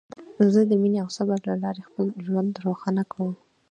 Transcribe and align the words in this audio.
زه 0.53 0.61
د 0.69 0.71
مینې 0.81 0.99
او 1.03 1.09
صبر 1.17 1.39
له 1.49 1.55
لارې 1.63 1.81
خپل 1.89 2.05
ژوند 2.25 2.51
روښانه 2.65 3.03
کوم. 3.11 3.31